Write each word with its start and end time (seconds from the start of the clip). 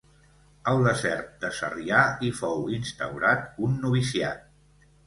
Al 0.71 0.79
Desert 0.87 1.35
de 1.43 1.51
Sarrià 1.59 2.01
hi 2.29 2.33
fou 2.41 2.67
instaurat 2.81 3.65
un 3.69 3.79
noviciat. 3.87 4.53